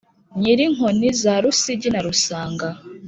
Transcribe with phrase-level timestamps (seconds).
[0.39, 2.67] nyiri inkoni za rusugi na rusanga